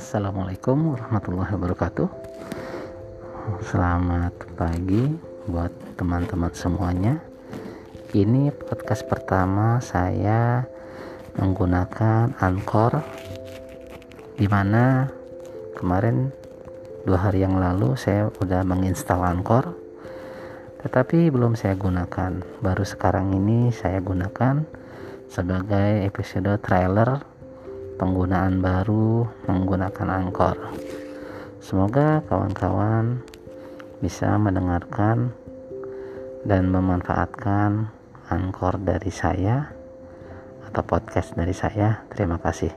[0.00, 2.08] Assalamualaikum warahmatullahi wabarakatuh.
[3.68, 5.12] Selamat pagi
[5.44, 5.68] buat
[6.00, 7.20] teman-teman semuanya.
[8.16, 10.64] Ini podcast pertama saya
[11.36, 13.04] menggunakan Anchor
[14.40, 15.04] di mana
[15.76, 16.32] kemarin
[17.04, 19.76] dua hari yang lalu saya udah menginstal Anchor
[20.80, 24.64] tetapi belum saya gunakan baru sekarang ini saya gunakan
[25.28, 27.29] sebagai episode trailer
[28.00, 30.56] penggunaan baru menggunakan Anchor.
[31.60, 33.20] Semoga kawan-kawan
[34.00, 35.36] bisa mendengarkan
[36.48, 37.92] dan memanfaatkan
[38.32, 39.68] Anchor dari saya
[40.64, 42.00] atau podcast dari saya.
[42.08, 42.72] Terima kasih.